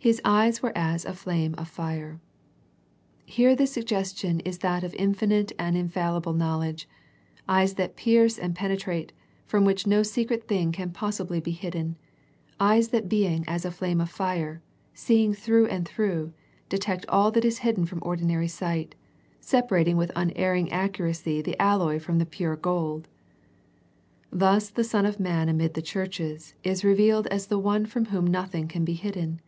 [0.10, 2.20] _''His eyes were as a Hame of Hre."
[3.26, 6.88] Here the suggestion is that of infinite and infallible knowledge,
[7.46, 9.12] eyes that pierce and penetrate,
[9.44, 11.96] from which no secret thing can possibly be^ hidden,
[12.58, 14.62] eyes that being as a flame of fire,
[14.94, 16.32] see ing through and through,
[16.70, 18.94] detect all that is hidden from ordinary sight,
[19.38, 23.06] separating with unerring accuracy the alloy from the pure gold.
[24.30, 28.26] Thus the Son of man amid the churches is revealed as the One from Whom
[28.26, 29.42] nothing can be hidden.